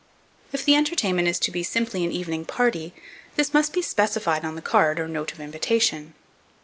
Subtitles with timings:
[0.51, 2.95] If the entertainment is to be simply an evening party,
[3.35, 6.15] this must be specified on the card or note of invitation.